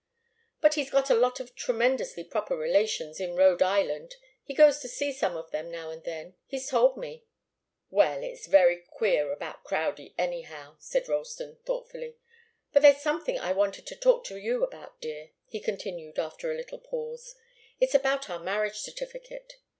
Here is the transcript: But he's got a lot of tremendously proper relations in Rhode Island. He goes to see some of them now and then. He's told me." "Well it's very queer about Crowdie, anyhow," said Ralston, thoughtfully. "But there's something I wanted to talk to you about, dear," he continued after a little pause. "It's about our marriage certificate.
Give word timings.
But 0.61 0.73
he's 0.73 0.89
got 0.89 1.11
a 1.11 1.15
lot 1.15 1.39
of 1.39 1.53
tremendously 1.53 2.23
proper 2.23 2.57
relations 2.57 3.19
in 3.19 3.35
Rhode 3.35 3.61
Island. 3.61 4.15
He 4.43 4.55
goes 4.55 4.79
to 4.79 4.87
see 4.87 5.11
some 5.13 5.35
of 5.37 5.51
them 5.51 5.69
now 5.69 5.91
and 5.91 6.03
then. 6.03 6.33
He's 6.47 6.67
told 6.69 6.97
me." 6.97 7.25
"Well 7.91 8.23
it's 8.23 8.47
very 8.47 8.77
queer 8.89 9.31
about 9.31 9.63
Crowdie, 9.63 10.15
anyhow," 10.17 10.77
said 10.79 11.07
Ralston, 11.07 11.59
thoughtfully. 11.67 12.15
"But 12.73 12.81
there's 12.81 12.97
something 12.97 13.37
I 13.39 13.51
wanted 13.51 13.85
to 13.85 13.95
talk 13.95 14.23
to 14.23 14.37
you 14.37 14.63
about, 14.63 14.99
dear," 15.01 15.33
he 15.45 15.59
continued 15.59 16.17
after 16.17 16.51
a 16.51 16.57
little 16.57 16.79
pause. 16.79 17.35
"It's 17.79 17.93
about 17.93 18.27
our 18.27 18.39
marriage 18.39 18.79
certificate. 18.79 19.53